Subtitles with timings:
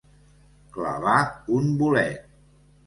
[0.77, 1.19] Clavar
[1.59, 2.29] un bolet.